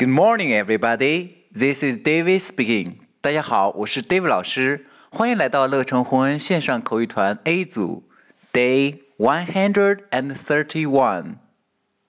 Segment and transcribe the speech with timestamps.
[0.00, 1.44] Good morning, everybody.
[1.52, 3.00] This is David speaking.
[3.20, 8.08] 大家好，我是 David 老师，欢迎来到乐成红恩线上口语团 A 组
[8.50, 11.34] ，Day one hundred and thirty-one.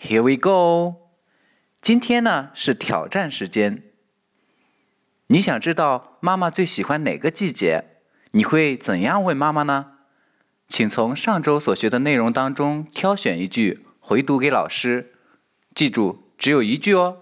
[0.00, 1.08] Here we go.
[1.80, 3.82] 今天呢是挑战时间。
[5.26, 7.82] 你想知道妈妈最喜欢哪个季节？
[8.30, 9.94] 你会怎样问妈妈呢？
[10.68, 15.14] 请从上周所学的内容当中挑选一句回读给老师。
[15.74, 17.21] 记住，只有一句哦。